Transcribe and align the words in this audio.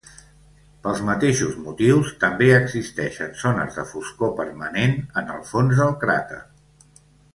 Pels 0.85 1.01
mateixos 1.09 1.51
motius, 1.65 2.09
també 2.23 2.47
existeixen 2.61 3.37
zones 3.43 3.77
de 3.81 3.85
foscor 3.93 4.33
permanent 4.41 4.97
en 5.23 5.31
el 5.35 5.45
fons 5.51 5.83
del 5.83 5.93
cràter. 6.07 6.41